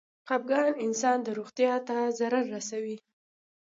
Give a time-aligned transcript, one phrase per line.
[0.27, 2.97] خپګان انسان د روغتيا ته ضرر رسوي.